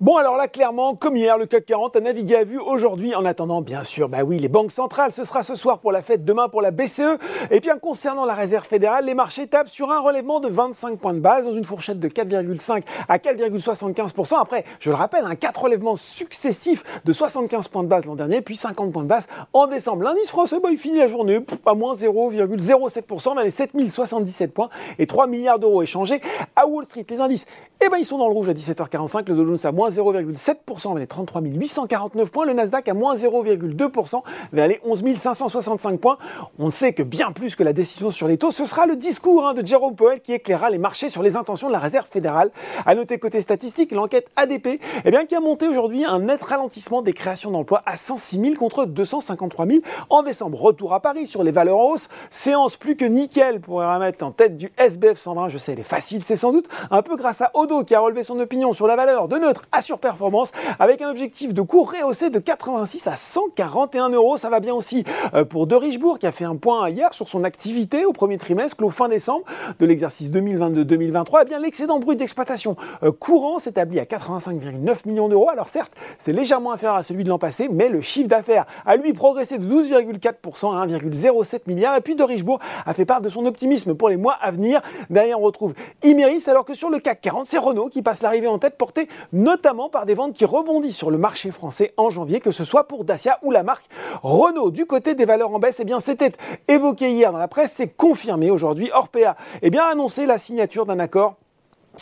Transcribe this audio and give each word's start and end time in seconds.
Bon 0.00 0.16
alors 0.16 0.36
là 0.36 0.46
clairement, 0.46 0.94
comme 0.94 1.16
hier, 1.16 1.36
le 1.38 1.46
CAC 1.46 1.64
40 1.64 1.96
a 1.96 2.00
navigué 2.00 2.36
à 2.36 2.44
vue 2.44 2.60
aujourd'hui 2.60 3.16
en 3.16 3.24
attendant 3.24 3.62
bien 3.62 3.82
sûr, 3.82 4.08
bah 4.08 4.22
oui, 4.24 4.38
les 4.38 4.48
banques 4.48 4.70
centrales, 4.70 5.10
ce 5.10 5.24
sera 5.24 5.42
ce 5.42 5.56
soir 5.56 5.80
pour 5.80 5.90
la 5.90 6.02
fête, 6.02 6.24
demain 6.24 6.48
pour 6.48 6.62
la 6.62 6.70
BCE. 6.70 7.18
Et 7.50 7.58
bien 7.58 7.78
concernant 7.78 8.24
la 8.24 8.34
réserve 8.34 8.64
fédérale, 8.64 9.06
les 9.06 9.14
marchés 9.14 9.48
tapent 9.48 9.66
sur 9.66 9.90
un 9.90 9.98
relèvement 9.98 10.38
de 10.38 10.46
25 10.46 11.00
points 11.00 11.14
de 11.14 11.18
base 11.18 11.46
dans 11.46 11.52
une 11.52 11.64
fourchette 11.64 11.98
de 11.98 12.06
4,5 12.06 12.84
à 13.08 13.18
4,75%. 13.18 14.40
Après, 14.40 14.62
je 14.78 14.90
le 14.90 14.94
rappelle, 14.94 15.24
un 15.24 15.34
4 15.34 15.62
relèvements 15.62 15.96
successifs 15.96 16.84
de 17.04 17.12
75 17.12 17.66
points 17.66 17.82
de 17.82 17.88
base 17.88 18.04
l'an 18.04 18.14
dernier, 18.14 18.40
puis 18.40 18.54
50 18.54 18.92
points 18.92 19.02
de 19.02 19.08
base 19.08 19.26
en 19.52 19.66
décembre. 19.66 20.04
L'indice 20.04 20.30
français, 20.30 20.60
bah, 20.62 20.68
il 20.70 20.78
finit 20.78 20.98
la 20.98 21.08
journée 21.08 21.40
à 21.66 21.74
moins 21.74 21.94
0,07% 21.94 23.34
dans 23.34 23.42
les 23.42 23.50
7077 23.50 24.54
points 24.54 24.68
et 25.00 25.08
3 25.08 25.26
milliards 25.26 25.58
d'euros 25.58 25.82
échangés 25.82 26.20
à 26.54 26.68
Wall 26.68 26.84
Street. 26.84 27.04
Les 27.10 27.20
indices, 27.20 27.46
eh 27.84 27.88
ben 27.88 27.96
ils 27.98 28.04
sont 28.04 28.18
dans 28.18 28.28
le 28.28 28.34
rouge 28.34 28.48
à 28.48 28.52
17h45, 28.52 29.28
le 29.28 29.34
Dow 29.34 29.44
Jones 29.44 29.58
à 29.64 29.72
moins 29.72 29.87
0,7% 29.90 30.88
vers 30.88 30.98
les 30.98 31.06
33 31.06 31.42
849 31.42 32.30
points. 32.30 32.46
Le 32.46 32.52
Nasdaq 32.52 32.88
à 32.88 32.94
moins 32.94 33.14
0,2% 33.14 34.22
vers 34.52 34.66
les 34.66 34.80
11 34.84 35.04
565 35.16 36.00
points. 36.00 36.18
On 36.58 36.70
sait 36.70 36.92
que 36.92 37.02
bien 37.02 37.32
plus 37.32 37.56
que 37.56 37.62
la 37.62 37.72
décision 37.72 38.10
sur 38.10 38.28
les 38.28 38.38
taux, 38.38 38.50
ce 38.50 38.64
sera 38.64 38.86
le 38.86 38.96
discours 38.96 39.46
hein, 39.46 39.54
de 39.54 39.66
Jerome 39.66 39.94
Powell 39.94 40.20
qui 40.20 40.32
éclairera 40.32 40.70
les 40.70 40.78
marchés 40.78 41.08
sur 41.08 41.22
les 41.22 41.36
intentions 41.36 41.68
de 41.68 41.72
la 41.72 41.78
Réserve 41.78 42.06
fédérale. 42.08 42.50
À 42.86 42.94
noter 42.94 43.18
côté 43.18 43.40
statistique, 43.40 43.92
l'enquête 43.92 44.28
ADP, 44.36 44.80
eh 45.04 45.10
bien, 45.10 45.24
qui 45.24 45.34
a 45.34 45.40
monté 45.40 45.68
aujourd'hui 45.68 46.04
un 46.04 46.20
net 46.20 46.42
ralentissement 46.42 47.02
des 47.02 47.12
créations 47.12 47.50
d'emplois 47.50 47.82
à 47.86 47.96
106 47.96 48.40
000 48.40 48.54
contre 48.54 48.84
253 48.86 49.66
000 49.66 49.78
en 50.10 50.22
décembre. 50.22 50.60
Retour 50.60 50.94
à 50.94 51.00
Paris 51.00 51.26
sur 51.26 51.42
les 51.42 51.52
valeurs 51.52 51.78
en 51.78 51.92
hausse. 51.92 52.08
Séance 52.30 52.76
plus 52.76 52.96
que 52.96 53.04
nickel 53.04 53.60
pour 53.60 53.76
remettre 53.76 54.24
en 54.24 54.30
tête 54.30 54.56
du 54.56 54.72
SBF 54.76 55.18
120. 55.18 55.48
Je 55.48 55.58
sais, 55.58 55.72
elle 55.72 55.80
est 55.80 55.82
facile, 55.82 56.22
c'est 56.22 56.36
sans 56.36 56.52
doute 56.52 56.68
un 56.90 57.02
peu 57.02 57.16
grâce 57.16 57.40
à 57.40 57.50
Odo 57.54 57.84
qui 57.84 57.94
a 57.94 58.00
relevé 58.00 58.22
son 58.22 58.38
opinion 58.40 58.72
sur 58.72 58.86
la 58.86 58.96
valeur 58.96 59.28
de 59.28 59.36
neutre 59.36 59.64
à 59.78 59.80
surperformance 59.80 60.50
avec 60.80 61.00
un 61.02 61.08
objectif 61.08 61.54
de 61.54 61.62
cours 61.62 61.92
rehaussé 61.92 62.30
de 62.30 62.40
86 62.40 63.06
à 63.06 63.14
141 63.14 64.10
euros. 64.10 64.36
Ça 64.36 64.50
va 64.50 64.58
bien 64.58 64.74
aussi 64.74 65.04
euh, 65.34 65.44
pour 65.44 65.68
De 65.68 65.76
Richebourg 65.76 66.18
qui 66.18 66.26
a 66.26 66.32
fait 66.32 66.44
un 66.44 66.56
point 66.56 66.90
hier 66.90 67.14
sur 67.14 67.28
son 67.28 67.44
activité 67.44 68.04
au 68.04 68.12
premier 68.12 68.38
trimestre, 68.38 68.82
au 68.82 68.90
fin 68.90 69.08
décembre 69.08 69.44
de 69.78 69.86
l'exercice 69.86 70.32
2022-2023. 70.32 71.40
Eh 71.42 71.44
bien, 71.44 71.60
l'excédent 71.60 72.00
brut 72.00 72.18
d'exploitation 72.18 72.74
euh, 73.04 73.12
courant 73.12 73.60
s'établit 73.60 74.00
à 74.00 74.04
85,9 74.04 75.06
millions 75.06 75.28
d'euros. 75.28 75.48
Alors 75.48 75.68
certes, 75.68 75.92
c'est 76.18 76.32
légèrement 76.32 76.72
inférieur 76.72 76.96
à 76.96 77.04
celui 77.04 77.22
de 77.22 77.28
l'an 77.28 77.38
passé, 77.38 77.68
mais 77.70 77.88
le 77.88 78.00
chiffre 78.00 78.28
d'affaires 78.28 78.66
a 78.84 78.96
lui 78.96 79.12
progressé 79.12 79.58
de 79.58 79.66
12,4% 79.66 80.76
à 80.76 80.86
1,07 80.86 81.60
milliard. 81.68 81.96
Et 81.96 82.00
puis 82.00 82.16
De 82.16 82.24
Richebourg 82.24 82.58
a 82.84 82.94
fait 82.94 83.04
part 83.04 83.20
de 83.20 83.28
son 83.28 83.46
optimisme 83.46 83.94
pour 83.94 84.08
les 84.08 84.16
mois 84.16 84.36
à 84.42 84.50
venir. 84.50 84.82
Derrière, 85.08 85.38
on 85.40 85.44
retrouve 85.44 85.74
Imeris, 86.02 86.42
alors 86.48 86.64
que 86.64 86.74
sur 86.74 86.90
le 86.90 86.98
CAC 86.98 87.20
40, 87.20 87.46
c'est 87.46 87.58
Renault 87.58 87.88
qui 87.88 88.02
passe 88.02 88.22
l'arrivée 88.22 88.48
en 88.48 88.58
tête, 88.58 88.76
portée 88.76 89.08
notamment 89.32 89.67
par 89.90 90.06
des 90.06 90.14
ventes 90.14 90.32
qui 90.32 90.46
rebondissent 90.46 90.96
sur 90.96 91.10
le 91.10 91.18
marché 91.18 91.50
français 91.50 91.92
en 91.98 92.08
janvier, 92.08 92.40
que 92.40 92.52
ce 92.52 92.64
soit 92.64 92.88
pour 92.88 93.04
Dacia 93.04 93.38
ou 93.42 93.50
la 93.50 93.62
marque 93.62 93.84
Renault. 94.22 94.70
Du 94.70 94.86
côté 94.86 95.14
des 95.14 95.26
valeurs 95.26 95.52
en 95.52 95.58
baisse, 95.58 95.78
eh 95.80 95.84
bien, 95.84 96.00
c'était 96.00 96.32
évoqué 96.68 97.10
hier 97.10 97.32
dans 97.32 97.38
la 97.38 97.48
presse, 97.48 97.72
c'est 97.72 97.88
confirmé 97.88 98.50
aujourd'hui. 98.50 98.90
Orpea, 98.94 99.36
eh 99.60 99.68
bien, 99.68 99.84
a 99.84 99.92
annoncé 99.92 100.24
la 100.24 100.38
signature 100.38 100.86
d'un 100.86 100.98
accord 100.98 101.36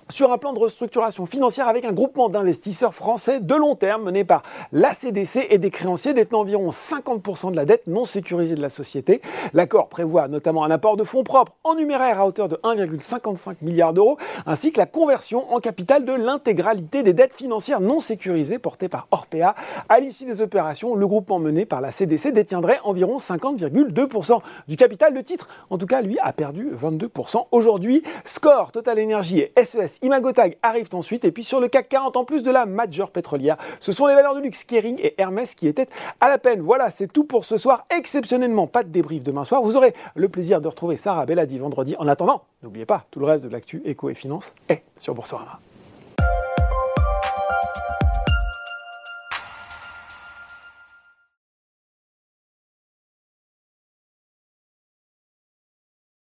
sur 0.08 0.32
un 0.32 0.38
plan 0.38 0.52
de 0.52 0.58
restructuration 0.58 1.26
financière 1.26 1.68
avec 1.68 1.84
un 1.84 1.92
groupement 1.92 2.28
d'investisseurs 2.28 2.94
français 2.94 3.40
de 3.40 3.54
long 3.54 3.74
terme 3.74 4.04
mené 4.04 4.24
par 4.24 4.42
la 4.72 4.92
CDC 4.92 5.46
et 5.50 5.58
des 5.58 5.70
créanciers 5.70 6.14
détenant 6.14 6.40
environ 6.40 6.70
50% 6.70 7.50
de 7.50 7.56
la 7.56 7.64
dette 7.64 7.86
non 7.86 8.04
sécurisée 8.04 8.54
de 8.54 8.62
la 8.62 8.68
société. 8.68 9.20
L'accord 9.52 9.88
prévoit 9.88 10.28
notamment 10.28 10.64
un 10.64 10.70
apport 10.70 10.96
de 10.96 11.04
fonds 11.04 11.24
propres 11.24 11.52
en 11.64 11.74
numéraire 11.74 12.20
à 12.20 12.26
hauteur 12.26 12.48
de 12.48 12.56
1,55 12.56 13.56
milliard 13.62 13.92
d'euros 13.92 14.18
ainsi 14.46 14.72
que 14.72 14.78
la 14.78 14.86
conversion 14.86 15.52
en 15.52 15.60
capital 15.60 16.04
de 16.04 16.12
l'intégralité 16.12 17.02
des 17.02 17.12
dettes 17.12 17.34
financières 17.34 17.80
non 17.80 18.00
sécurisées 18.00 18.58
portées 18.58 18.88
par 18.88 19.08
Orpea. 19.10 19.54
À 19.88 20.00
l'issue 20.00 20.24
des 20.24 20.40
opérations, 20.40 20.94
le 20.94 21.06
groupement 21.06 21.38
mené 21.38 21.66
par 21.66 21.80
la 21.80 21.90
CDC 21.90 22.32
détiendrait 22.32 22.80
environ 22.84 23.16
50,2% 23.16 24.40
du 24.68 24.76
capital. 24.76 25.14
Le 25.14 25.22
titre, 25.22 25.48
en 25.70 25.78
tout 25.78 25.86
cas, 25.86 26.02
lui, 26.02 26.18
a 26.20 26.32
perdu 26.32 26.70
22% 26.70 27.46
aujourd'hui. 27.52 28.02
Score, 28.24 28.72
Total 28.72 29.00
Energy 29.00 29.40
et 29.40 29.52
SES 29.64 29.85
Imagotag 30.02 30.58
arrivent 30.62 30.88
ensuite. 30.92 31.24
Et 31.24 31.32
puis 31.32 31.44
sur 31.44 31.60
le 31.60 31.68
CAC 31.68 31.88
40, 31.88 32.16
en 32.16 32.24
plus 32.24 32.42
de 32.42 32.50
la 32.50 32.66
major 32.66 33.10
pétrolière, 33.10 33.56
ce 33.80 33.92
sont 33.92 34.06
les 34.06 34.14
valeurs 34.14 34.34
de 34.34 34.40
luxe 34.40 34.64
Kering 34.64 34.98
et 35.00 35.14
Hermès 35.20 35.54
qui 35.54 35.68
étaient 35.68 35.88
à 36.20 36.28
la 36.28 36.38
peine. 36.38 36.60
Voilà, 36.60 36.90
c'est 36.90 37.12
tout 37.12 37.24
pour 37.24 37.44
ce 37.44 37.56
soir. 37.56 37.86
Exceptionnellement, 37.96 38.66
pas 38.66 38.82
de 38.82 38.88
débrief 38.88 39.22
demain 39.22 39.44
soir. 39.44 39.62
Vous 39.62 39.76
aurez 39.76 39.94
le 40.14 40.28
plaisir 40.28 40.60
de 40.60 40.68
retrouver 40.68 40.96
Sarah 40.96 41.26
Belladi 41.26 41.58
vendredi. 41.58 41.96
En 41.98 42.08
attendant, 42.08 42.42
n'oubliez 42.62 42.86
pas, 42.86 43.06
tout 43.10 43.20
le 43.20 43.26
reste 43.26 43.44
de 43.44 43.50
l'actu 43.50 43.82
éco 43.84 44.10
et 44.10 44.14
finance 44.14 44.54
est 44.68 44.82
sur 44.98 45.14
Boursorama. 45.14 45.60